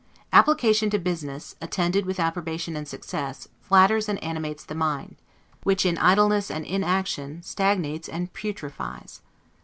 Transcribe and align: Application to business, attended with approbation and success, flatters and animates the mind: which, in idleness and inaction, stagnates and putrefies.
Application 0.33 0.89
to 0.89 0.97
business, 0.97 1.55
attended 1.61 2.07
with 2.07 2.19
approbation 2.19 2.75
and 2.75 2.87
success, 2.87 3.47
flatters 3.61 4.09
and 4.09 4.17
animates 4.23 4.63
the 4.65 4.73
mind: 4.73 5.15
which, 5.61 5.85
in 5.85 5.99
idleness 5.99 6.49
and 6.49 6.65
inaction, 6.65 7.43
stagnates 7.43 8.09
and 8.09 8.33
putrefies. 8.33 9.21